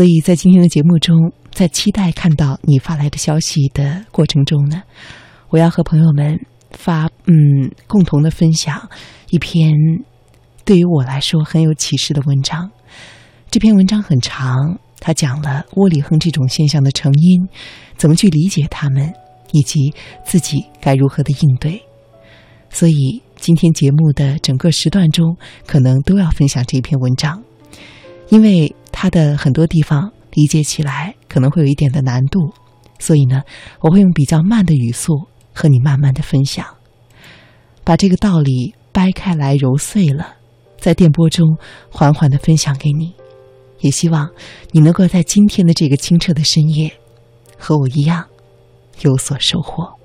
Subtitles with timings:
[0.00, 4.82] 所以在今天的节目中，在期待看到你发来的消息的过程中呢，
[5.50, 8.88] 我要和朋友们发嗯共同的分享
[9.28, 9.70] 一篇
[10.64, 12.70] 对于我来说很有启示的文章。
[13.50, 17.46] 这篇文章很长，它讲了窝里横这种现象的成因，
[17.98, 19.12] 怎么去理解它们，
[19.52, 19.92] 以及
[20.24, 21.78] 自己该如何的应对。
[22.70, 25.36] 所以今天节目的整个时段中，
[25.66, 27.44] 可能都要分享这篇文章，
[28.30, 32.52] 因为它的很多地方理解起来可能会有一点的难度，
[32.98, 33.42] 所以呢，
[33.80, 36.66] 我会用比较慢的语速和你慢慢的分享，
[37.84, 40.36] 把这个道理掰开来揉碎了，
[40.78, 41.56] 在电波中
[41.90, 43.14] 缓缓的分享给你。
[43.80, 44.28] 也希望
[44.72, 46.92] 你能够在今天的这个清澈的深夜，
[47.58, 48.26] 和我一样
[49.00, 49.99] 有所收获。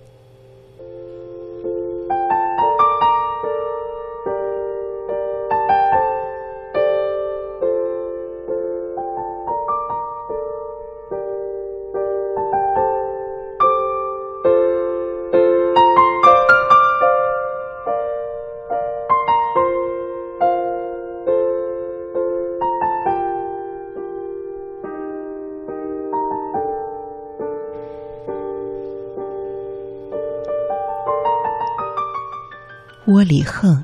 [33.26, 33.84] 窝里横，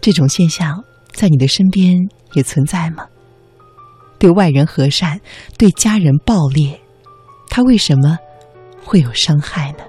[0.00, 1.94] 这种现象在你的身边
[2.32, 3.06] 也存在吗？
[4.18, 5.20] 对外人和善，
[5.58, 6.80] 对家人暴烈，
[7.50, 8.18] 他为什么
[8.82, 9.84] 会有伤害呢？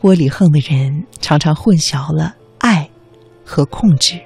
[0.00, 2.90] 窝里横的人常常混淆了爱
[3.44, 4.18] 和控制，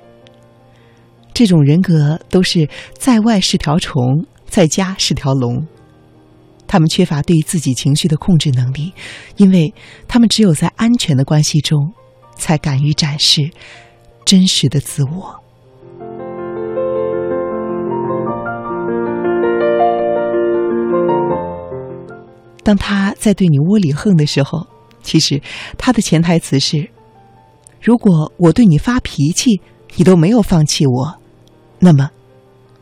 [1.35, 5.67] 这种人格都是在外是条虫，在家是条龙。
[6.73, 8.95] 他们缺乏对自己情绪的控制能力，
[9.37, 9.75] 因为
[10.09, 11.93] 他们只有在安全的关系中，
[12.35, 13.51] 才敢于展示
[14.25, 15.39] 真实的自我。
[22.65, 24.67] 当他在对你窝里横的时候，
[25.03, 25.43] 其实
[25.77, 26.89] 他的潜台词是：
[27.83, 29.61] 如果我对你发脾气，
[29.97, 31.21] 你都没有放弃我，
[31.81, 32.09] 那么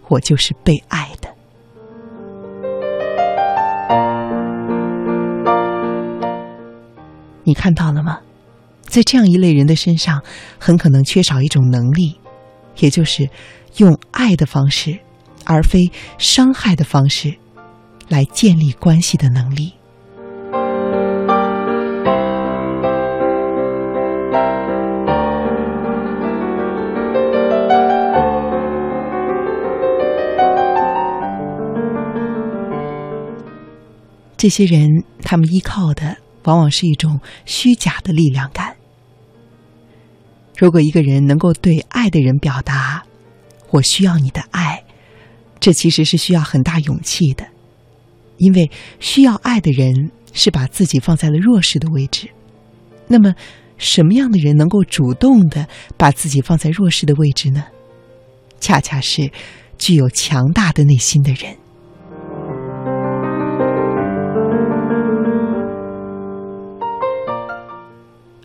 [0.07, 1.20] 我就是被爱的。
[7.51, 8.21] 你看到了吗？
[8.83, 10.23] 在这样一类人的身上，
[10.61, 12.21] 很可能缺少一种能力，
[12.77, 13.29] 也就是
[13.79, 15.01] 用爱的方式，
[15.47, 17.35] 而非伤害的方式，
[18.09, 19.73] 来建立关系的能力。
[34.37, 36.17] 这些人，他们依靠的。
[36.45, 38.77] 往往是一种虚假的力量感。
[40.57, 43.05] 如果一个人能够对爱的人表达
[43.71, 44.85] “我需要你的爱”，
[45.59, 47.47] 这其实是需要很大勇气的，
[48.37, 52.29] 因为需要爱的人是把自己放在了弱势的位置。
[53.07, 53.35] 那么，
[53.79, 57.65] 什么样的人能够主动的把自己放在弱势的位置呢？
[58.61, 59.31] 恰恰是
[59.79, 61.57] 具有强大的内心的人。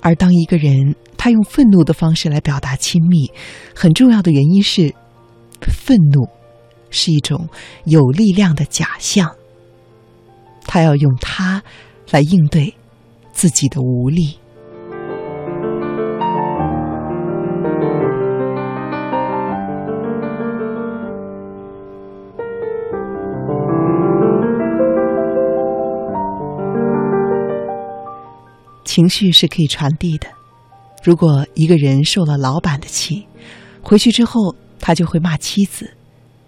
[0.06, 3.32] 而当一个人他用愤怒的方式来表达亲密，
[3.76, 4.94] 很重要的原因是，
[5.60, 6.30] 愤怒
[6.92, 7.50] 是一种
[7.86, 9.36] 有力量的假象。
[10.68, 11.64] 他要用它
[12.12, 12.76] 来应对
[13.32, 14.38] 自己的无力。
[28.96, 30.30] 情绪是可以传递的。
[31.04, 33.28] 如果一个人受了老板的气，
[33.82, 35.98] 回去之后他就会骂妻子，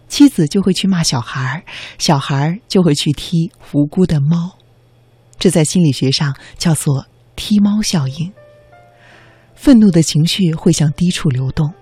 [0.07, 1.63] 妻子就会去骂小孩儿，
[1.97, 4.57] 小孩儿就会去踢无辜的猫。
[5.37, 8.31] 这在心理学上叫做“踢猫效应”。
[9.53, 11.73] 愤怒的情绪会向低处流动，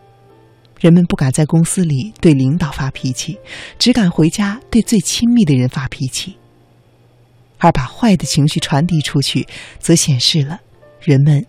[0.80, 3.38] 人们不敢在公司里对领导发脾气，
[3.78, 6.38] 只敢回家对最亲密的人发脾气。
[7.58, 9.48] 而把坏的情绪传递出去，
[9.80, 10.60] 则显示了
[11.00, 11.46] 人们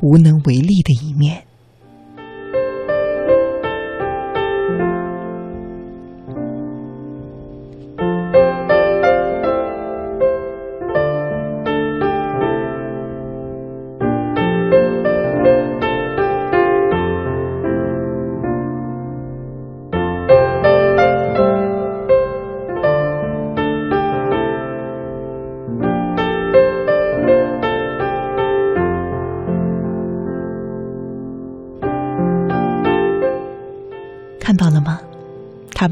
[0.00, 1.45] 无能为力的一面。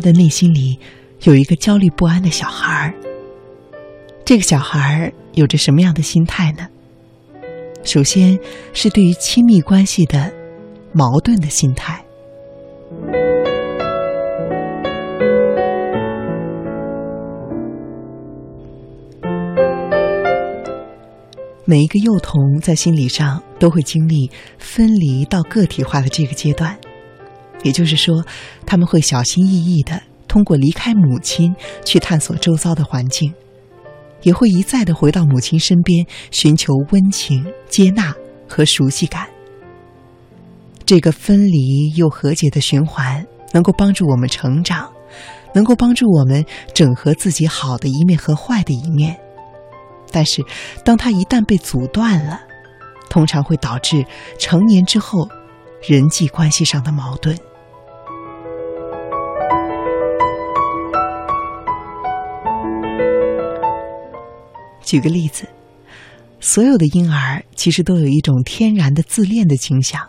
[0.04, 0.78] 的内心里
[1.22, 2.94] 有一个焦虑不安的小孩儿。
[4.22, 6.68] 这个小孩儿有着什么样的心态呢？
[7.82, 8.38] 首先
[8.74, 10.32] 是对于亲密关系的
[10.92, 12.04] 矛盾的心态。
[21.66, 26.78] 每一个幼童在心理上都会经历分离到个体化的这个阶段，
[27.64, 28.24] 也就是说，
[28.64, 31.52] 他们会小心翼翼的通过离开母亲
[31.84, 33.34] 去探索周遭的环境，
[34.22, 38.14] 也会一再的回到母亲身边寻求温情、接纳
[38.46, 39.26] 和熟悉感。
[40.86, 44.92] 这个分离又和解的循环，能够帮助我们成长，
[45.54, 46.44] 能够帮助我们
[46.74, 49.18] 整合自己好的一面和坏的一面。
[50.12, 50.44] 但是，
[50.84, 52.42] 当它一旦被阻断了，
[53.08, 54.04] 通常会导致
[54.38, 55.28] 成年之后
[55.88, 57.38] 人际关系上的矛盾。
[64.84, 65.48] 举个例子，
[66.40, 70.08] 所有的婴儿其实都有一种天然的自恋的倾向。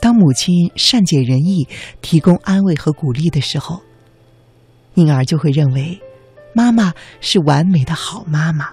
[0.00, 1.66] 当母亲善解人意、
[2.00, 3.80] 提供安慰和鼓励的时候，
[4.94, 6.00] 婴儿就会认为。
[6.54, 8.70] 妈妈是完美的好妈妈。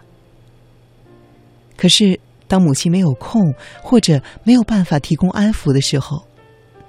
[1.76, 6.26] 可是，当母亲没有空或者没有办法提供安抚的时候，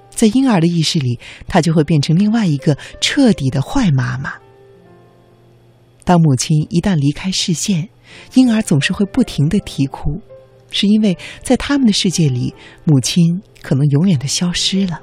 [0.09, 1.19] 在婴儿的意识里，
[1.49, 4.35] 她就会变成另外一个彻底的坏妈妈。
[6.05, 7.89] 当母亲一旦离开视线，
[8.35, 10.21] 婴儿总是会不停的啼哭，
[10.69, 12.53] 是因为在他们的世界里，
[12.83, 15.01] 母亲可能永远的消失了。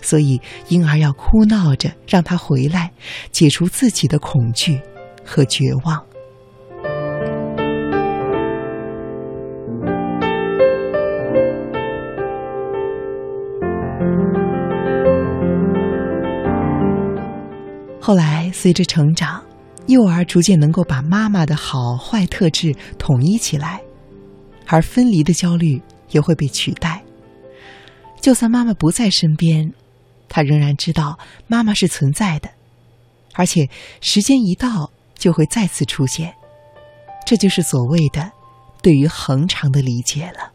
[0.00, 2.90] 所以，婴儿要哭闹着让他回来，
[3.30, 4.80] 解除自己的恐惧
[5.22, 6.02] 和绝望。
[18.00, 19.44] 后来，随着成长，
[19.90, 23.82] 幼儿逐渐能够把妈妈的好坏特质统一起来，
[24.66, 27.02] 而分离的焦虑也会被取代。
[28.20, 29.72] 就算妈妈不在身边。
[30.32, 32.48] 他仍然知道妈妈是存在的，
[33.34, 33.68] 而且
[34.00, 36.32] 时间一到就会再次出现，
[37.26, 38.30] 这就是所谓的
[38.80, 40.52] 对于恒常的理解了。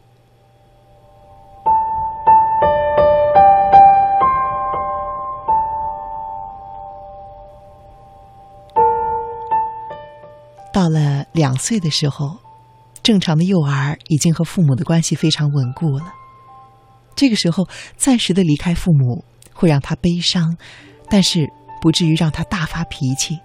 [10.76, 12.36] 到了两岁的时候，
[13.02, 16.12] 正常的幼儿已经和父母的关系非常稳固了，
[17.14, 19.24] 这个时候暂时的离开父母。
[19.58, 20.54] 会让他悲伤，
[21.08, 21.50] 但是
[21.80, 23.38] 不至于让他大发脾气。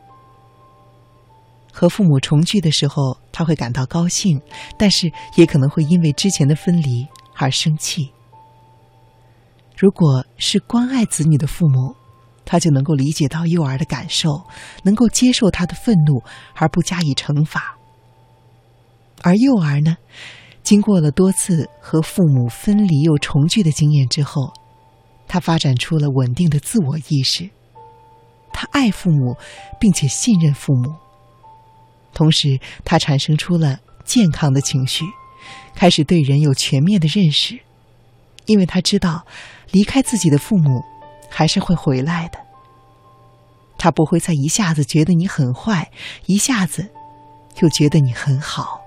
[1.72, 4.42] 和父母重聚的时候，他会感到高兴，
[4.78, 7.08] 但是也可能会因为之前的分离
[7.38, 8.12] 而生气。
[9.78, 11.96] 如果是关爱子女的父母，
[12.46, 14.44] 他就能够理解到幼儿的感受，
[14.84, 16.24] 能够接受他的愤怒
[16.56, 17.78] 而不加以惩罚。
[19.22, 19.98] 而幼儿呢，
[20.64, 24.54] 经过了多次和父母分离又重聚的经验之后。
[25.28, 27.50] 他发展出了稳定的自我意识，
[28.52, 29.38] 他爱父母，
[29.80, 30.94] 并且信任父母。
[32.14, 35.06] 同时，他产生出了健康的情绪，
[35.74, 37.58] 开始对人有全面的认识，
[38.46, 39.26] 因为他知道，
[39.72, 40.84] 离开自己的父母，
[41.32, 42.38] 还是会回来的。
[43.78, 45.90] 他不会再一下子觉得你很坏，
[46.28, 46.88] 一下子
[47.62, 48.80] 又觉得你很好。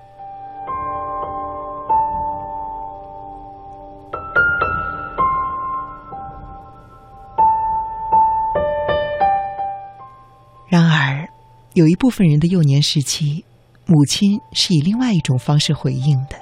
[10.69, 11.29] 然而，
[11.73, 13.45] 有一部分人的幼年时期，
[13.87, 16.37] 母亲是以另外一种方式回应的，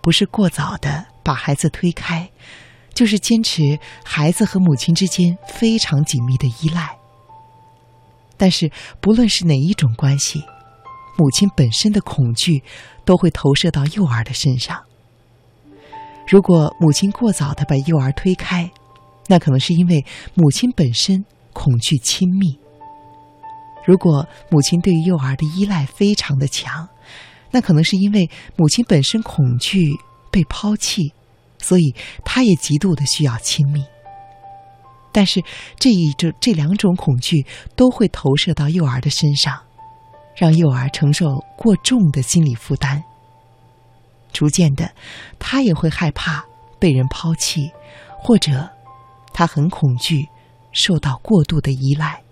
[0.00, 2.30] 不是过早的把孩子推开，
[2.94, 6.96] 就是坚持孩子和母亲之间非常紧密的依赖。
[8.36, 8.70] 但是，
[9.00, 10.42] 不论是哪一种关系，
[11.16, 12.62] 母亲本身的恐惧
[13.04, 14.82] 都会投射到幼儿的身上。
[16.26, 18.70] 如果母亲过早的把幼儿推开，
[19.28, 22.58] 那可能是因为母亲本身恐惧亲密。
[23.84, 26.88] 如果母亲对于幼儿的依赖非常的强，
[27.50, 29.92] 那可能是因为母亲本身恐惧
[30.30, 31.12] 被抛弃，
[31.62, 33.82] 所以他也极度的需要亲密。
[35.14, 35.42] 但是
[35.78, 39.62] 这一这这两种恐惧都会投射到幼儿的身上，
[40.34, 43.02] 让幼儿承受过重的心理负担。
[44.32, 44.90] 逐渐的，
[45.38, 46.42] 他也会害怕
[46.78, 47.70] 被人抛弃，
[48.18, 48.70] 或者
[49.34, 50.26] 他很恐惧
[50.72, 52.22] 受到过度的依赖。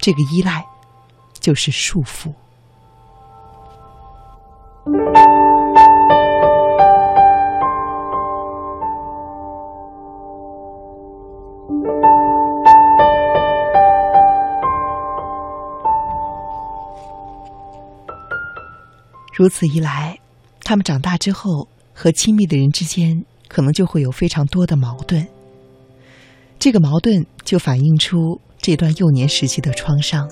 [0.00, 0.64] 这个依赖，
[1.38, 2.32] 就是束缚。
[19.38, 20.18] 如此一来，
[20.64, 25.24] 他们长大之后和亲密的人之间可能就会有非常多的矛盾。
[26.58, 30.28] 这个矛盾就反映出这段幼年时期的创伤。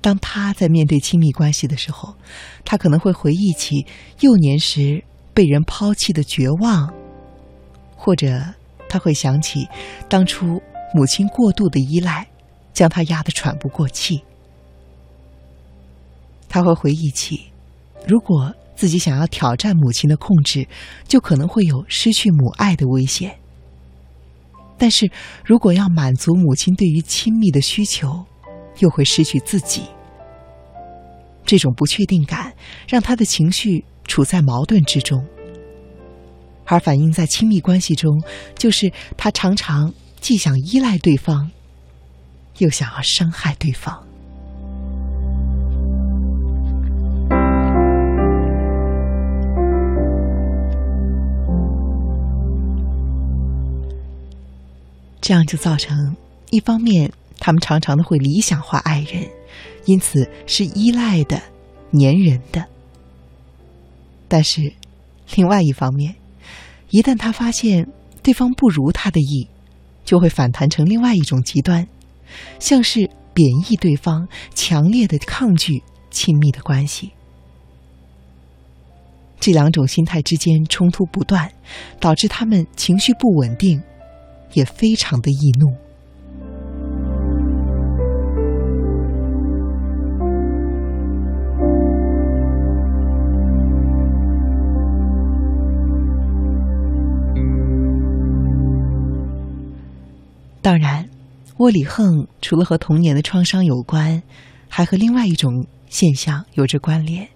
[0.00, 2.16] 当他在面对亲密关系的时候，
[2.64, 3.86] 他可能会回忆起
[4.18, 6.92] 幼年时被人抛弃的绝望，
[7.94, 8.42] 或者
[8.88, 9.68] 他会想起
[10.08, 10.60] 当初
[10.92, 12.26] 母亲过度的依赖，
[12.72, 14.24] 将他压得喘不过气。
[16.54, 17.46] 他会回忆起，
[18.06, 20.68] 如果自己想要挑战母亲的控制，
[21.08, 23.36] 就可能会有失去母爱的危险。
[24.78, 25.10] 但是
[25.44, 28.24] 如果要满足母亲对于亲密的需求，
[28.78, 29.82] 又会失去自己。
[31.44, 32.54] 这种不确定感
[32.86, 35.26] 让他的情绪处在矛盾之中，
[36.66, 38.22] 而反映在亲密关系中，
[38.56, 41.50] 就是他常常既想依赖对方，
[42.58, 44.06] 又想要伤害对方。
[55.24, 56.14] 这样就造成，
[56.50, 59.26] 一方面他们常常的会理想化爱人，
[59.86, 61.40] 因此是依赖的、
[61.98, 62.62] 粘人的。
[64.28, 64.70] 但是，
[65.34, 66.14] 另外一方面，
[66.90, 67.88] 一旦他发现
[68.22, 69.48] 对方不如他的意，
[70.04, 71.88] 就会反弹成另外一种极端，
[72.60, 77.12] 像是贬义对方，强烈的抗拒亲密的关系。
[79.40, 81.50] 这两种心态之间冲突不断，
[81.98, 83.82] 导致他们情绪不稳定。
[84.54, 85.74] 也非常的易怒。
[100.62, 101.06] 当然，
[101.58, 104.22] 窝里横除了和童年的创伤有关，
[104.68, 107.28] 还和另外一种现象有着关联，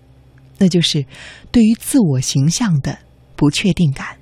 [0.57, 1.05] 那就是
[1.53, 2.99] 对于自我形象的
[3.37, 4.18] 不确定感。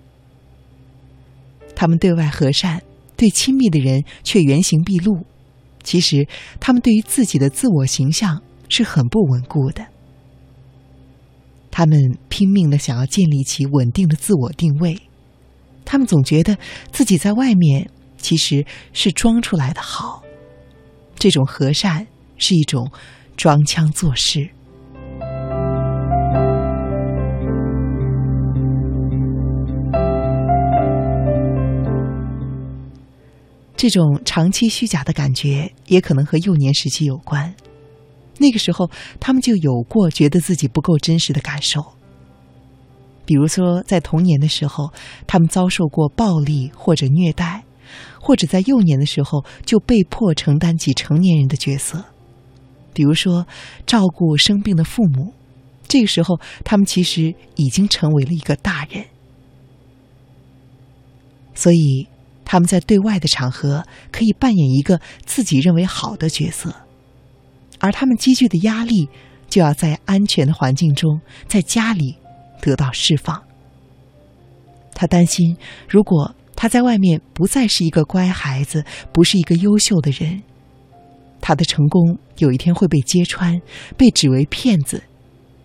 [1.76, 2.82] 他们对外和善，
[3.16, 5.24] 对亲密的人却原形毕露。
[5.84, 6.26] 其实，
[6.58, 9.86] 他们对于自己的自我形象是很不稳固的。
[11.70, 15.00] 他们拼命的想要建立起稳定的自我定位。
[15.84, 16.58] 他们总觉得
[16.90, 20.24] 自己在外面其实是装出来的好。
[21.14, 22.06] 这种和善
[22.38, 22.90] 是一种
[23.36, 24.50] 装腔作势。
[33.76, 37.54] 这种长期虚假的感觉，也可能和幼年时期有关。
[38.38, 38.90] 那个时候，
[39.20, 41.84] 他们就有过觉得自己不够真实的感受。
[43.26, 44.92] 比如说，在童年的时候，
[45.26, 47.64] 他们遭受过暴力或者虐待，
[48.20, 52.04] 或者在幼年的时候就被迫承担起成年人的角色，
[52.94, 53.46] 比如说
[53.84, 55.34] 照顾生病的父母。
[55.86, 59.04] 这个时候，他们其实已经成为了一个大人，
[61.54, 62.06] 所以。
[62.46, 66.72] 他们在对外的场合可以扮演一个自己认为好的角色，
[67.80, 69.08] 而他们积聚的压力
[69.48, 72.16] 就要在安全的环境中，在家里
[72.60, 73.42] 得到释放。
[74.94, 75.56] 他担心，
[75.88, 80.42] 如果他在外面不再是一个乖孩子，不是一个优秀的人，
[81.40, 83.60] 他的成功有一天会被揭穿，
[83.96, 85.02] 被指为骗子，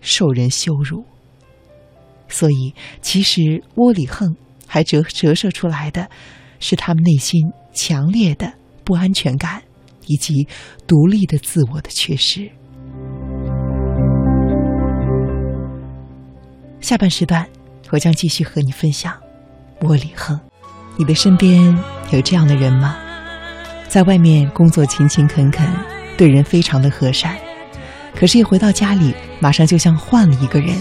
[0.00, 1.04] 受人羞辱。
[2.28, 4.36] 所以，其实窝里横
[4.66, 6.10] 还折折射出来的。
[6.62, 8.50] 是他们内心强烈的
[8.84, 9.60] 不安全感，
[10.06, 10.46] 以及
[10.86, 12.48] 独立的自我的缺失。
[16.80, 17.46] 下半时段，
[17.90, 19.12] 我将继续和你分享
[19.80, 20.38] 窝里横。
[20.96, 21.76] 你的身边
[22.12, 22.96] 有这样的人吗？
[23.88, 25.68] 在外面工作勤勤恳恳，
[26.16, 27.36] 对人非常的和善，
[28.14, 30.76] 可是，一回到家里，马上就像换了一个人。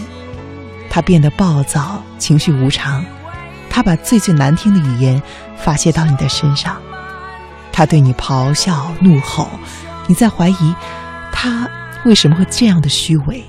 [0.90, 3.04] 他变得暴躁，情绪无常。
[3.74, 5.20] 他把最最难听的语言
[5.58, 6.80] 发泄到你的身上，
[7.72, 9.50] 他对你咆哮怒吼，
[10.08, 10.76] 你在怀疑
[11.32, 11.70] 他
[12.04, 13.46] 为什么会这样的虚伪。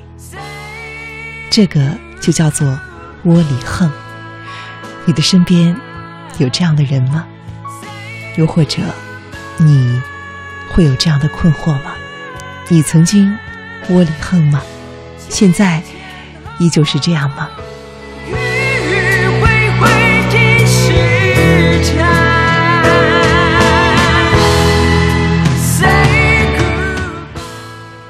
[1.50, 2.78] 这个就叫做
[3.24, 3.90] 窝里横。
[5.04, 5.76] 你的身边
[6.38, 7.26] 有这样的人吗？
[8.36, 8.78] 又或者
[9.58, 10.00] 你
[10.70, 11.92] 会有这样的困惑吗？
[12.68, 13.36] 你曾经
[13.88, 14.62] 窝里横吗？
[15.28, 15.82] 现在
[16.58, 17.50] 依旧是这样吗？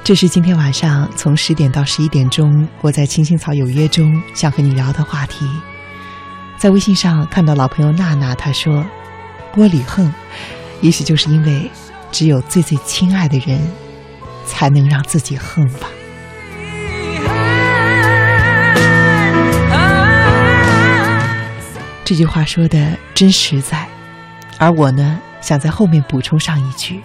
[0.03, 5.49] 这是今天晚上从十点到十一点钟，我在《青青草有约》中想和你聊的话题。
[6.57, 8.85] 在微信上看到老朋友娜娜，她说
[9.55, 10.13] ：“窝里横，
[10.81, 11.71] 也许就是因为
[12.11, 13.57] 只有最最亲爱的人，
[14.45, 15.87] 才能让自己横吧。”
[22.03, 23.87] 这句话说的真实在，
[24.57, 27.01] 而我呢，想在后面补充上一句：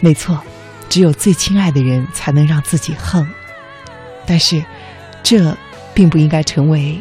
[0.00, 0.42] 没错。
[0.90, 3.24] 只有最亲爱的人才能让自己横，
[4.26, 4.60] 但是，
[5.22, 5.56] 这
[5.94, 7.00] 并不应该成为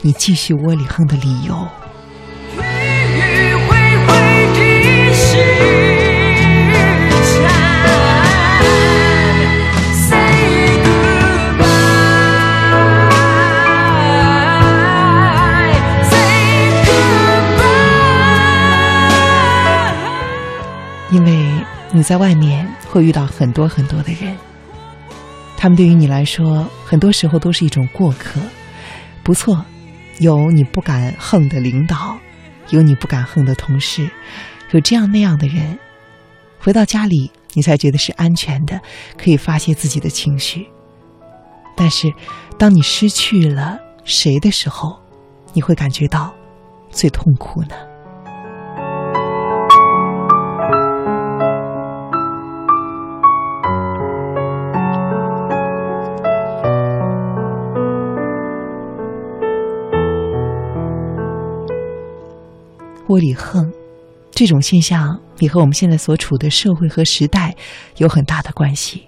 [0.00, 1.68] 你继续窝里横的理由。
[21.10, 21.48] 因为
[21.92, 24.34] 你在外面会遇到很多很多的人，
[25.54, 28.40] 他们对于你来说，很多时候都是一种过客。
[29.22, 29.62] 不错，
[30.18, 32.16] 有你不敢横的领导，
[32.70, 34.08] 有你不敢横的同事，
[34.70, 35.78] 有这样那样的人。
[36.58, 38.80] 回到家里，你才觉得是安全的，
[39.18, 40.66] 可以发泄自己的情绪。
[41.76, 42.10] 但是，
[42.56, 44.98] 当你失去了谁的时候，
[45.52, 46.32] 你会感觉到
[46.90, 47.76] 最痛苦呢？
[63.08, 63.72] 窝里横，
[64.32, 67.54] 这种现象也和我们现在所处的社会和时代
[67.98, 69.06] 有很大的关系。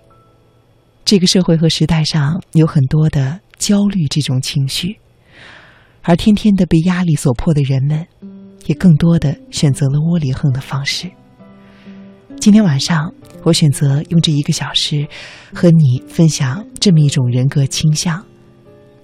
[1.05, 4.99] 这个社会和时代上有很多的焦虑这种情绪，
[6.03, 8.07] 而天天的被压力所迫的人们，
[8.67, 11.11] 也更多的选择了窝里横的方式。
[12.39, 13.13] 今天晚上，
[13.43, 15.09] 我选择用这一个小时
[15.53, 18.25] 和你分享这么一种人格倾向，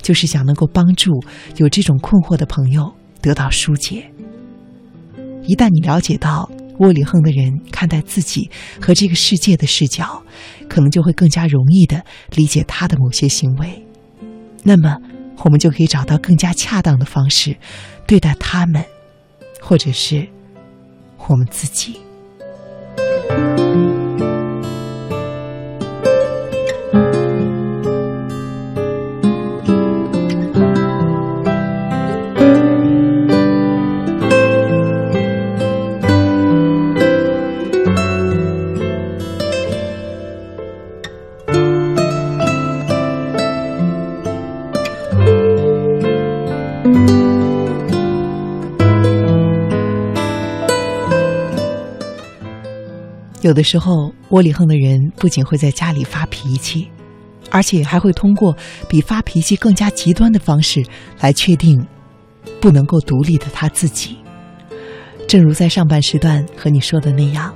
[0.01, 1.11] 就是想能够帮助
[1.57, 4.09] 有这种困惑的朋友得到疏解。
[5.47, 10.23] 一旦你了解到窝里横的人看待自己和这个世界的视角，
[10.69, 12.04] 可能就会更加容易的
[12.35, 13.85] 理解他的某些行为，
[14.63, 14.99] 那么
[15.45, 17.57] 我们就可以找到更加恰当的方式
[18.07, 18.85] 对待他们，
[19.61, 20.26] 或者是
[21.28, 22.00] 我们自己。
[53.45, 56.89] 有的时候，窝里横的人不仅会在家里发脾气，
[57.50, 58.57] 而且还会通过
[58.89, 60.83] 比发脾气更加极端的方式
[61.21, 61.87] 来确定
[62.59, 64.17] 不能够独立的他自己。
[65.28, 67.54] 正如在上半时段和你说的那样，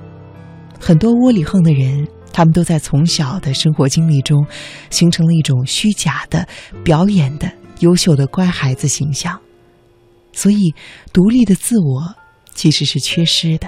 [0.79, 4.47] 很多窝里横的人，他们都在从小的生活经历中
[4.91, 6.47] 形成了一种虚假的、
[6.85, 9.41] 表演的优秀的乖孩子形象，
[10.35, 10.75] 所以
[11.15, 12.15] 独立的自我
[12.53, 13.67] 其实是缺失的。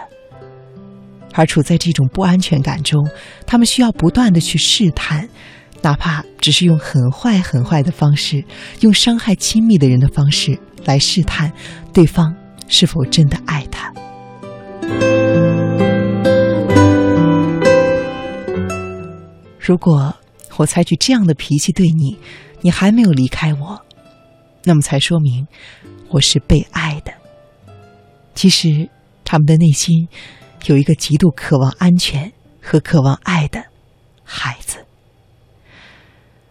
[1.32, 3.08] 而处在这种不安全感中，
[3.46, 5.28] 他们需要不断的去试探，
[5.80, 8.44] 哪怕只是用很坏很坏的方式，
[8.80, 11.52] 用伤害亲密的人的方式来试探
[11.92, 12.34] 对方
[12.66, 13.92] 是否真的爱他。
[19.58, 20.14] 如果
[20.56, 22.18] 我采取这样的脾气对你，
[22.60, 23.80] 你还没有离开我，
[24.64, 25.46] 那么才说明
[26.08, 27.12] 我是被爱的。
[28.34, 28.90] 其实
[29.24, 30.08] 他们的内心。
[30.66, 33.64] 有一个极度渴望安全和渴望爱的
[34.22, 34.78] 孩子，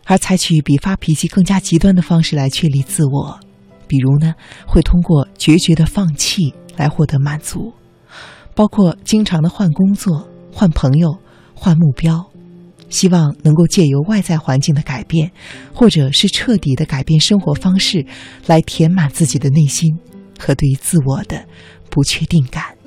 [0.06, 3.40] 而采取比发脾气更加极端的方式来确立自我，
[3.88, 4.34] 比如呢，
[4.66, 7.74] 会通过决绝的放弃来获得满足，
[8.56, 11.18] 包括经常的换工作、换朋友、
[11.54, 12.30] 换目标，
[12.90, 15.32] 希望能够借由外在环境的改变，
[15.74, 18.06] 或者是彻底的改变生活方式，
[18.48, 19.96] 来填满自己的内心
[20.40, 21.46] 和对于自我的
[21.92, 22.79] 不确定感。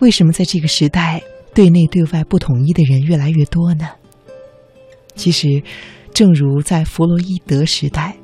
[0.00, 1.22] 为什么在这个时代，
[1.54, 3.88] 对内对外不统一的人越来越多呢？
[5.16, 5.62] 其实，
[6.14, 8.16] 正如在弗洛伊德时代，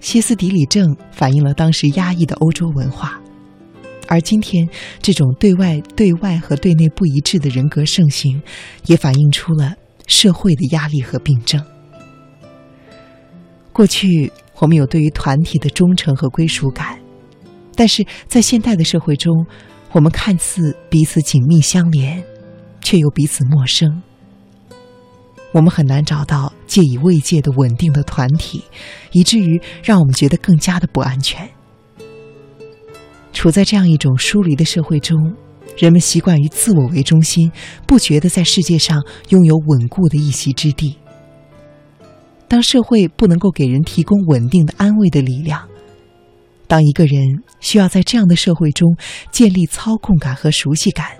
[0.00, 3.20] 歇斯底里症反映了当时压抑的欧洲文化，
[4.06, 4.66] 而今天
[5.02, 8.40] 这种对外对外和对内不一致的人格盛行，
[8.86, 9.74] 也反映出了
[10.06, 11.62] 社会的压力和病症。
[13.70, 16.98] 过去，我们有对于团体的忠诚和归属感，
[17.76, 19.46] 但是在现代的社会中，
[19.92, 22.22] 我们看似彼此紧密相连，
[22.80, 24.02] 却又彼此陌生。
[25.52, 28.64] 我们很难找到借以慰藉的稳定的团体，
[29.12, 31.48] 以至于让我们觉得更加的不安全。
[33.32, 35.16] 处在这样一种疏离的社会中，
[35.76, 37.52] 人们习惯于自我为中心，
[37.86, 40.98] 不觉得在世界上拥有稳固的一席之地。
[42.48, 45.67] 当社会不能够给人提供稳定的安慰的力量，
[46.68, 48.96] 当一个人需要在这样的社会中
[49.32, 51.16] 建立操控感和熟悉感，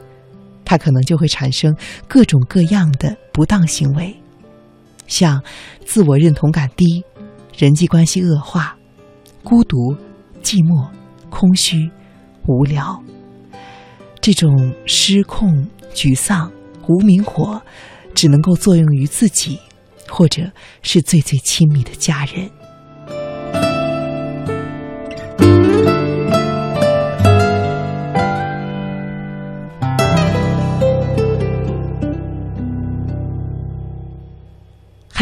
[0.64, 1.74] 他可能就会产生
[2.06, 4.14] 各种各样的不当行为，
[5.06, 5.42] 像
[5.84, 7.02] 自我认同感低、
[7.56, 8.76] 人际关系恶化、
[9.42, 9.76] 孤独、
[10.42, 10.88] 寂寞、
[11.30, 11.90] 空虚、
[12.46, 13.02] 无聊。
[14.20, 16.52] 这种失控、沮丧、
[16.86, 17.60] 无名火，
[18.14, 19.58] 只能够作用于自己。
[20.10, 22.50] 或者是最最亲密的家人，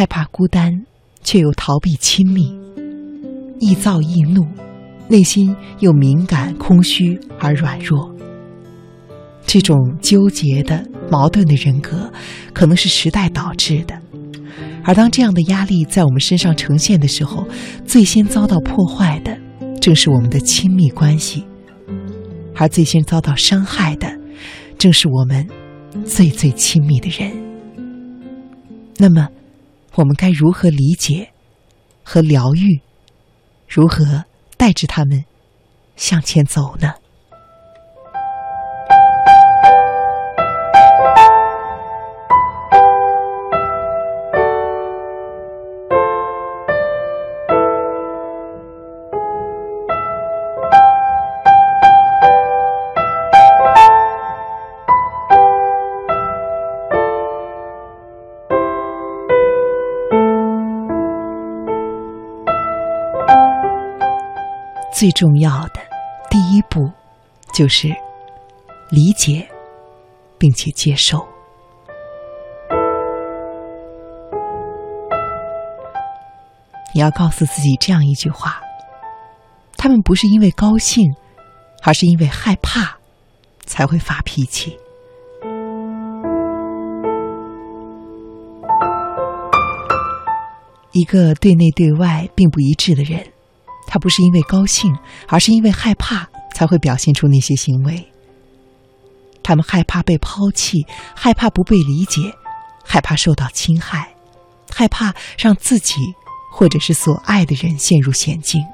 [0.07, 0.87] 害怕孤单，
[1.25, 2.57] 却又逃避亲密，
[3.59, 4.47] 易躁易怒，
[5.09, 8.15] 内心又敏感、空虚而软弱。
[9.45, 12.13] 这种纠结的、矛盾的人格，
[12.53, 14.01] 可能是时代导致的。
[14.85, 17.45] 而当这样的压力在我们身上呈现的时候，
[17.85, 19.37] 最先遭到破坏的
[19.81, 21.45] 正是我们的亲密关系，
[22.55, 24.17] 而最先遭到伤害的
[24.79, 25.49] 正是我们
[26.05, 27.33] 最最亲密的人。
[28.99, 29.29] 那么，
[29.97, 31.33] 我们该如何理解
[32.05, 32.81] 和疗愈？
[33.67, 34.25] 如何
[34.57, 35.25] 带着他们
[35.97, 36.95] 向前走呢？
[64.99, 65.81] 最重要的
[66.31, 66.91] 第一步，
[67.53, 67.89] 就是
[68.89, 69.47] 理解
[70.39, 71.23] 并且接受。
[76.95, 78.59] 你要告诉自己这样一句话：
[79.77, 81.15] 他们不是因为高兴，
[81.83, 82.97] 而是因为害怕
[83.67, 84.79] 才会发脾气。
[90.93, 93.36] 一个对内对外并不一致的人。
[93.87, 94.95] 他不是因为高兴，
[95.29, 98.13] 而是因为害怕才会表现出那些行为。
[99.43, 102.35] 他们害怕被抛弃，害怕不被理解，
[102.85, 104.15] 害怕受到侵害，
[104.75, 105.95] 害怕让自己
[106.53, 108.65] 或者是所爱的人陷入险境。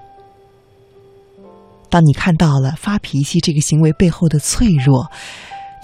[1.90, 5.11] 当你看到了发脾气这个行为背后的脆弱，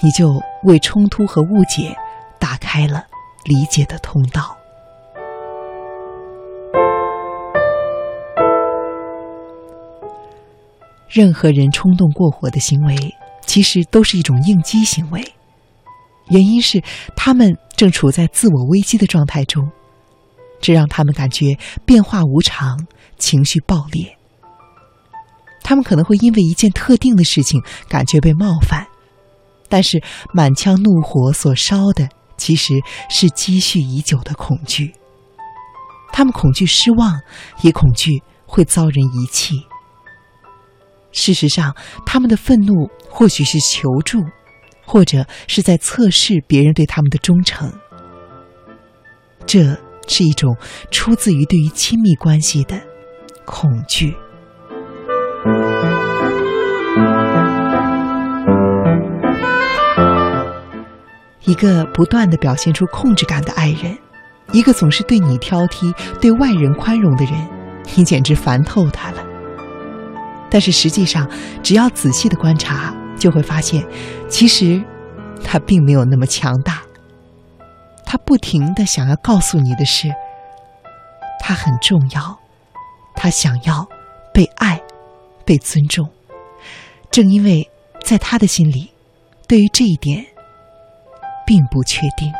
[0.02, 1.94] 你就为冲突和误解
[2.38, 3.04] 打开了
[3.44, 4.57] 理解的通道。
[11.08, 13.14] 任何人冲动过火的行为，
[13.46, 15.34] 其实都是一种应激行为。
[16.28, 16.82] 原因是
[17.16, 19.70] 他们正处在自我危机的状态中，
[20.60, 24.16] 这让他们感觉变化无常，情绪爆裂。
[25.62, 28.86] 他们可能会因为一件特定的事情感觉被冒犯，
[29.68, 30.02] 但是
[30.34, 32.74] 满腔怒火所烧的其实
[33.08, 34.94] 是积蓄已久的恐惧。
[36.12, 37.20] 他们恐惧失望，
[37.62, 39.66] 也恐惧会遭人遗弃。
[41.18, 41.74] 事实上，
[42.06, 44.22] 他们的愤怒或许是求助，
[44.86, 47.72] 或者是在测试别人对他们的忠诚。
[49.44, 49.76] 这
[50.06, 50.56] 是一种
[50.92, 52.80] 出自于对于亲密关系的
[53.44, 54.14] 恐惧。
[61.42, 63.98] 一个不断的表现出控制感的爱人，
[64.52, 67.34] 一个总是对你挑剔、对外人宽容的人，
[67.96, 69.27] 你简直烦透他了。
[70.50, 71.28] 但是实际上，
[71.62, 73.84] 只要仔细的观察，就会发现，
[74.28, 74.82] 其实
[75.44, 76.82] 他并没有那么强大。
[78.04, 80.08] 他不停的想要告诉你的是，
[81.40, 82.38] 他很重要，
[83.14, 83.86] 他想要
[84.32, 84.80] 被爱、
[85.44, 86.08] 被尊重。
[87.10, 87.70] 正因为
[88.02, 88.92] 在他的心里，
[89.46, 90.24] 对于这一点，
[91.46, 92.32] 并不确定。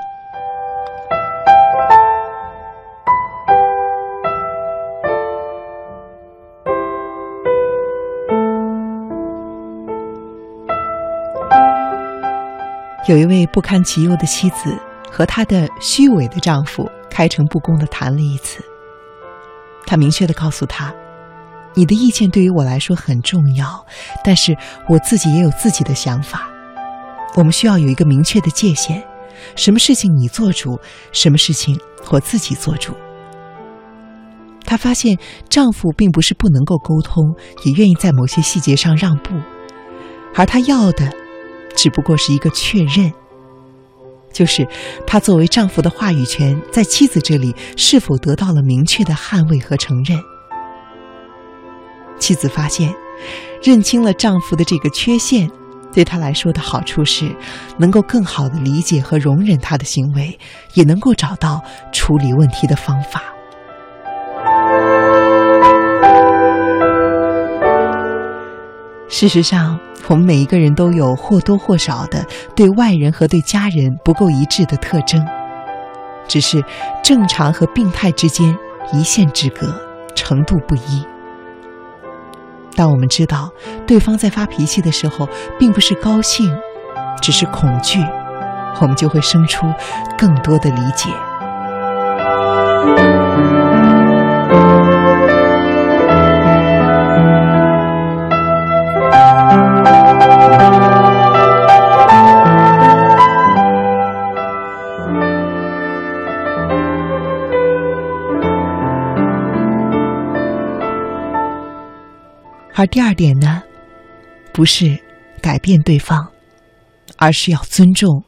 [13.09, 14.79] 有一位不堪其忧的妻子
[15.11, 18.62] 和她的虚伪的丈夫开诚布公的谈了一次。
[19.87, 20.94] 她明确的告诉他
[21.73, 23.87] ：“你的意见对于我来说很重要，
[24.23, 24.55] 但是
[24.87, 26.51] 我自己也有自己的想法。
[27.35, 29.03] 我们需要有一个明确的界限，
[29.57, 30.79] 什么事情你做主，
[31.11, 32.92] 什么事情我自己做主。”
[34.66, 35.16] 她发现
[35.49, 37.25] 丈夫并不是不能够沟通，
[37.64, 39.33] 也愿意在某些细节上让步，
[40.35, 41.11] 而她要的。
[41.79, 43.12] 只不过是一个确认，
[44.33, 44.67] 就是
[45.07, 50.21] 他作为丈夫的话语权在妻子这里是否得到了明确的捍卫和承认。
[52.19, 52.93] 妻子发现，
[53.62, 55.49] 认清了丈夫的这个缺陷，
[55.93, 57.33] 对她来说的好处是，
[57.79, 60.37] 能够更好的理解和容忍他的行为，
[60.75, 61.62] 也能够找到
[61.93, 63.23] 处理问题的方法。
[69.09, 75.25] 事实上，我们每一个人都有或多或少的对外人和对家人不够一致的特征，
[76.29, 76.62] 只是
[77.03, 78.57] 正常和病态之间
[78.92, 79.66] 一线之隔，
[80.14, 81.05] 程度不一。
[82.77, 83.51] 当我们知道
[83.87, 86.55] 对方在发脾气的时候，并不是高兴，
[87.21, 87.99] 只是恐惧，
[88.81, 89.66] 我们就会生出
[90.16, 91.11] 更多的理解。
[112.79, 113.61] 而第二点呢，
[114.53, 114.97] 不是
[115.43, 116.29] 改变对方，
[117.17, 118.23] 而是要尊重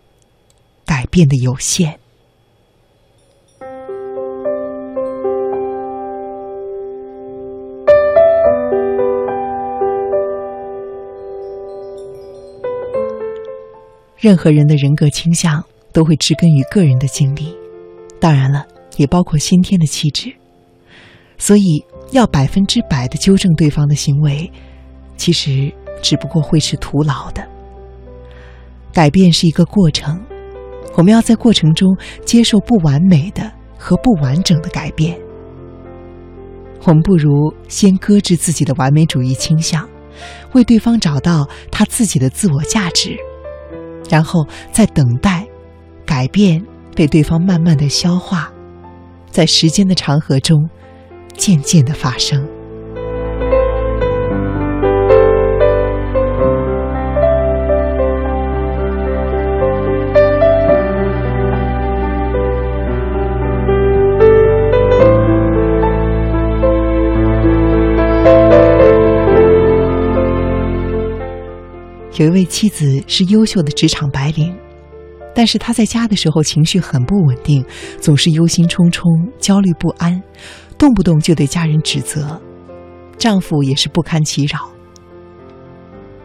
[0.84, 2.00] 改变的有限。
[14.18, 17.56] 任何人的人格倾向都会植根于个人的经历，
[18.18, 20.34] 当然了，也包括先天的气质，
[21.38, 21.84] 所以。
[22.12, 24.50] 要百分之百的纠正对方的行为，
[25.16, 27.46] 其实只不过会是徒劳的。
[28.92, 30.20] 改变是一个过程，
[30.96, 35.16] 我们要在过程中接受不完美的和不完整的改变。
[36.84, 39.88] 我们不如先搁置自己的完美主义倾向，
[40.52, 43.16] 为对方找到他自己的自我价值，
[44.08, 45.46] 然后再等待
[46.04, 46.64] 改变
[46.96, 48.50] 被对方慢慢的消化，
[49.30, 50.68] 在时间的长河中。
[51.40, 52.46] 渐渐的发生。
[72.18, 74.54] 有一位妻子是优秀的职场白领，
[75.34, 77.64] 但是她在家的时候情绪很不稳定，
[77.98, 80.22] 总是忧心忡忡、焦虑不安。
[80.80, 82.40] 动不动就对家人指责，
[83.18, 84.70] 丈夫也是不堪其扰。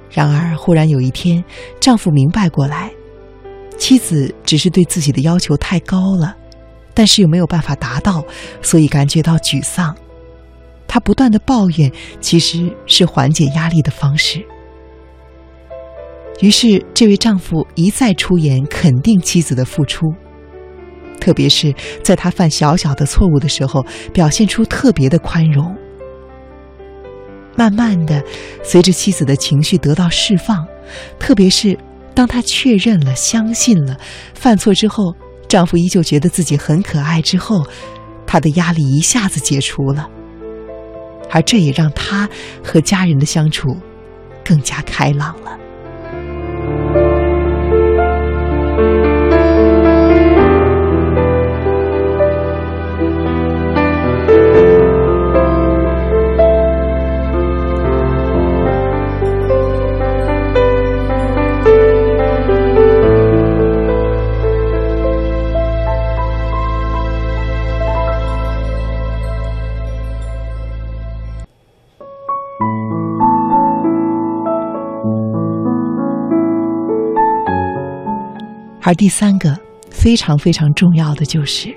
[0.09, 1.43] 然而，忽然有一天，
[1.81, 2.89] 丈夫明白过来，
[3.77, 6.37] 妻子只是对自己的要求太高了，
[6.93, 8.23] 但是又没有办法达到，
[8.61, 9.93] 所以感觉到沮丧。
[10.87, 11.91] 他不断的抱怨，
[12.21, 14.41] 其实是缓解压力的方式。
[16.39, 20.13] 于是，这位丈夫一再出言肯定妻子的付出。
[21.25, 23.83] 特别是在他犯小小的错误的时候，
[24.13, 25.75] 表现出特别的宽容。
[27.55, 28.23] 慢慢的，
[28.63, 30.63] 随着妻子的情绪得到释放，
[31.17, 31.75] 特别是
[32.13, 33.97] 当他确认了、相信了
[34.35, 35.15] 犯错之后，
[35.47, 37.65] 丈夫依旧觉得自己很可爱之后，
[38.27, 40.07] 他的压力一下子解除了，
[41.31, 42.29] 而这也让他
[42.63, 43.75] 和家人的相处
[44.43, 45.57] 更加开朗了。
[78.87, 79.57] 而第三个
[79.89, 81.75] 非常非常重要的就是，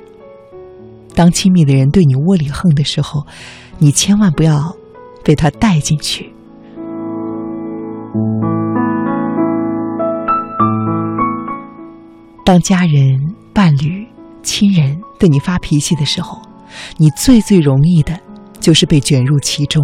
[1.15, 3.27] 当亲密的人对你窝里横的时候，
[3.79, 4.77] 你千万不要
[5.25, 6.31] 被他带进去。
[12.45, 13.19] 当家人、
[13.55, 14.07] 伴侣、
[14.43, 16.39] 亲人对你发脾气的时候，
[16.99, 18.21] 你最最容易的
[18.61, 19.83] 就是被卷入其中，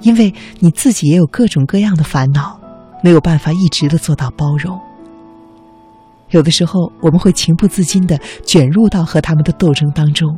[0.00, 2.58] 因为你自己也有各种各样的烦恼，
[3.04, 4.76] 没有办法一直的做到包容。
[6.36, 10.28] 有的时候，我们会情不自禁的卷入到和他们的斗争当中；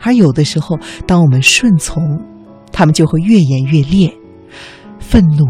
[0.00, 2.02] 而有的时候，当我们顺从，
[2.72, 4.10] 他们就会越演越烈，
[4.98, 5.44] 愤怒、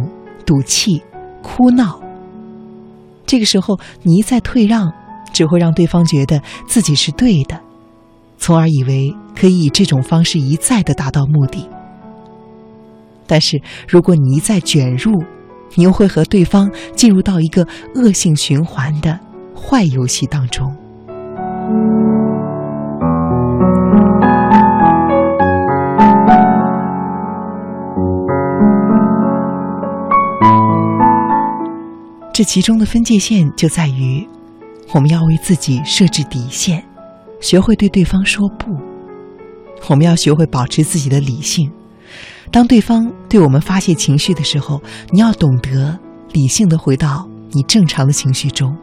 [0.45, 1.01] 赌气、
[1.41, 2.01] 哭闹。
[3.27, 4.93] 这个时候，你一再退让，
[5.33, 7.61] 只会让对方觉得自己是对的，
[8.39, 11.69] 从而以为可以以这种方式一再的达到目的。
[13.25, 15.13] 但是，如果你一再卷入，
[15.75, 19.19] 你又会和对方进入到一个恶性循环的
[19.55, 20.75] 坏游戏当中。
[32.33, 34.29] 这其中的分界线就在于，
[34.93, 36.85] 我们要为自己设置底线，
[37.41, 38.77] 学会对对方说不。
[39.89, 41.71] 我们要学会保持自己的理性。
[42.51, 44.81] 当对方对我们发泄情绪的时候，
[45.11, 45.99] 你要懂得
[46.33, 48.77] 理性的回到你正常的情绪中，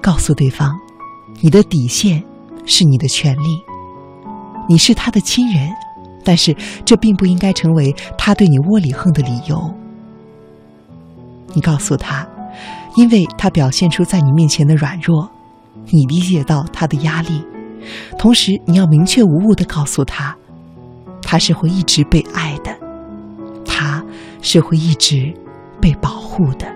[0.00, 0.70] 告诉对方，
[1.40, 2.22] 你的底线
[2.64, 3.62] 是你的权利，
[4.68, 5.70] 你是他的亲人，
[6.24, 9.74] 但是这并不应该成为他对你窝里横的理由。
[11.54, 12.26] 你告诉他，
[12.96, 15.30] 因为他表现出在你面前的软弱，
[15.86, 17.42] 你理解到他的压力，
[18.18, 20.36] 同时你要明确无误的告诉他，
[21.22, 22.76] 他是会一直被爱的，
[23.64, 24.04] 他
[24.40, 25.32] 是会一直
[25.80, 26.66] 被保护的。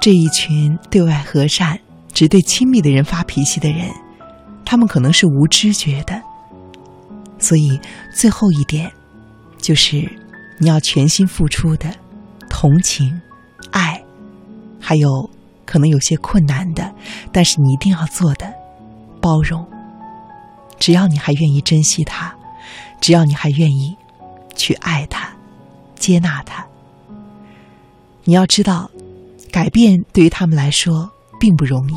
[0.00, 1.78] 这一群对外和善、
[2.12, 3.90] 只对亲密的人发脾气的人，
[4.64, 6.22] 他们可能是无知觉的。
[7.38, 7.78] 所以，
[8.14, 8.90] 最后一点，
[9.58, 10.10] 就是
[10.58, 11.92] 你要全心付出的
[12.48, 13.20] 同情、
[13.70, 14.02] 爱，
[14.80, 15.28] 还有
[15.66, 16.94] 可能有些困难的，
[17.32, 18.52] 但是你一定要做的
[19.20, 19.66] 包容。
[20.78, 22.34] 只要你还愿意珍惜他，
[23.00, 23.96] 只要你还愿意
[24.54, 25.28] 去爱他、
[25.96, 26.64] 接纳他，
[28.24, 28.90] 你要知道。
[29.58, 31.94] 改变对于他们来说并不容易。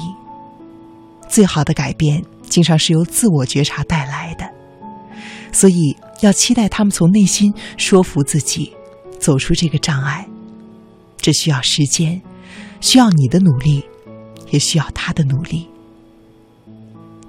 [1.30, 4.50] 最好的改变经常是由自我觉察带来的，
[5.52, 8.74] 所以要期待他们从内心说服自己
[9.20, 10.28] 走出这个障碍。
[11.18, 12.20] 这需要时间，
[12.80, 13.86] 需要你的努力，
[14.50, 15.70] 也需要他的努力。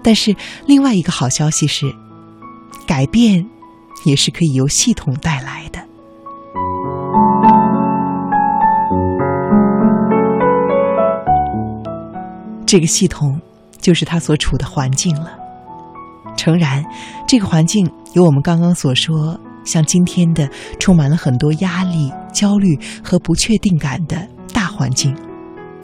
[0.03, 1.95] 但是另外一个好消息是，
[2.87, 3.47] 改变
[4.07, 5.87] 也是可以由系统带来的。
[12.73, 13.39] 这个系统
[13.83, 15.31] 就是他所处的环境了。
[16.39, 16.83] 诚然，
[17.29, 20.49] 这个环境有我们刚刚所说，像今天的
[20.81, 25.15] 充满了很多压力、焦虑和不确定感的大环境，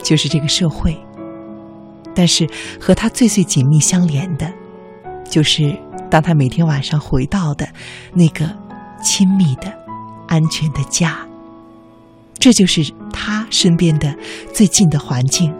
[0.03, 0.98] 就是这个社会。
[2.14, 2.48] 但是
[2.81, 4.51] 和他最最紧密相连的，
[5.29, 7.68] 就是当他每天晚上回到的
[8.14, 8.48] 那个
[9.05, 9.70] 亲密的、
[10.27, 11.18] 安全的家。
[12.38, 14.16] 这就是他身边的
[14.55, 15.55] 最近的环境。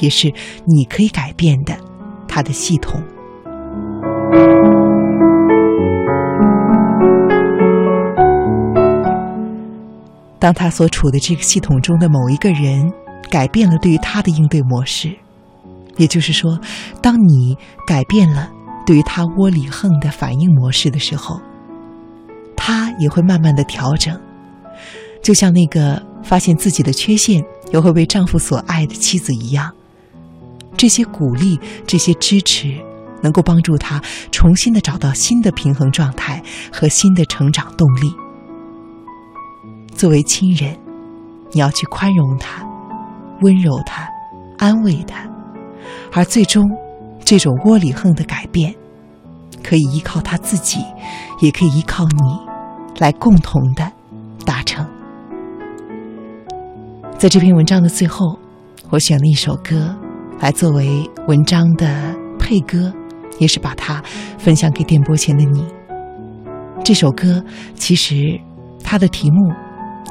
[0.00, 0.32] 也是
[0.64, 1.76] 你可以改变的，
[2.28, 3.02] 他的系统。
[10.38, 12.92] 当他所处的这个系统中的某一个人
[13.30, 15.16] 改变了对于他的应对模式，
[15.96, 16.60] 也就是说，
[17.00, 18.50] 当你改变了
[18.84, 21.40] 对于他窝里横的反应模式的时候，
[22.54, 24.20] 他也会慢慢的调整，
[25.22, 29.72] 就像那个发现自己的缺陷又会被丈夫所爱的妻子一样。
[30.84, 32.78] 这些鼓励，这些支持，
[33.22, 38.14] 能够帮助他重新的找到新的平衡状态和新的成长动力。
[39.94, 40.78] 作为亲人，
[41.52, 42.62] 你要去宽容他，
[43.40, 44.06] 温柔他，
[44.58, 45.26] 安慰他，
[46.12, 46.62] 而最终，
[47.24, 48.74] 这种窝里横的改变，
[49.62, 50.80] 可以依靠他自己，
[51.40, 53.90] 也可以依靠你，来共同的
[54.44, 54.86] 达成。
[57.16, 58.38] 在这篇文章的最后，
[58.90, 59.96] 我选了一首歌。
[60.44, 62.92] 来作为文章的配歌，
[63.38, 64.04] 也是把它
[64.36, 65.64] 分享给电波前的你。
[66.84, 67.42] 这首歌
[67.74, 68.38] 其实
[68.82, 69.54] 它的题目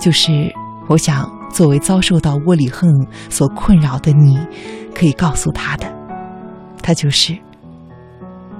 [0.01, 0.51] 就是
[0.89, 2.89] 我想作为遭受到窝里横
[3.29, 4.39] 所困扰的你，
[4.95, 5.85] 可以告诉他的，
[6.81, 7.37] 它就是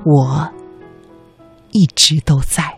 [0.06, 0.48] 我
[1.72, 2.72] 一直都在。